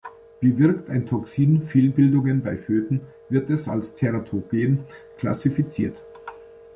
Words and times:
Bewirkt 0.39 0.89
ein 0.89 1.05
Toxin 1.05 1.61
Fehlbildungen 1.61 2.41
bei 2.41 2.57
Föten, 2.57 3.01
wird 3.29 3.51
es 3.51 3.67
als 3.67 3.93
Teratogen 3.93 4.79
klassifiziert. 5.19 6.01